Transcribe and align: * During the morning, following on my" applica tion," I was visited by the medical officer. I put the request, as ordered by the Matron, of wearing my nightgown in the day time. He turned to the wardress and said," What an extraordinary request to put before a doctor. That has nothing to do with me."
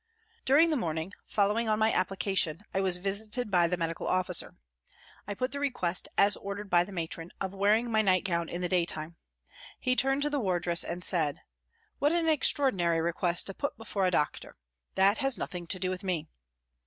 * 0.25 0.45
During 0.45 0.71
the 0.71 0.75
morning, 0.77 1.13
following 1.27 1.69
on 1.69 1.77
my" 1.77 1.91
applica 1.91 2.35
tion," 2.35 2.61
I 2.73 2.81
was 2.81 2.97
visited 2.97 3.51
by 3.51 3.67
the 3.67 3.77
medical 3.77 4.07
officer. 4.07 4.55
I 5.27 5.35
put 5.35 5.51
the 5.51 5.59
request, 5.59 6.07
as 6.17 6.35
ordered 6.37 6.71
by 6.71 6.83
the 6.83 6.91
Matron, 6.91 7.29
of 7.39 7.53
wearing 7.53 7.91
my 7.91 8.01
nightgown 8.01 8.49
in 8.49 8.61
the 8.61 8.67
day 8.67 8.83
time. 8.83 9.17
He 9.79 9.95
turned 9.95 10.23
to 10.23 10.29
the 10.31 10.39
wardress 10.39 10.83
and 10.83 11.03
said," 11.03 11.41
What 11.99 12.11
an 12.13 12.27
extraordinary 12.27 12.99
request 12.99 13.45
to 13.45 13.53
put 13.53 13.77
before 13.77 14.07
a 14.07 14.09
doctor. 14.09 14.57
That 14.95 15.19
has 15.19 15.37
nothing 15.37 15.67
to 15.67 15.77
do 15.77 15.91
with 15.91 16.03
me." 16.03 16.25